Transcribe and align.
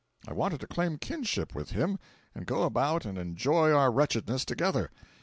I 0.27 0.33
wanted 0.33 0.59
to 0.61 0.67
claim 0.67 0.97
kinship 0.97 1.53
with 1.53 1.73
him 1.73 1.99
and 2.33 2.47
go 2.47 2.63
about 2.63 3.05
and 3.05 3.19
enjoy 3.19 3.71
our 3.71 3.91
wretchedness 3.91 4.45
together. 4.45 4.89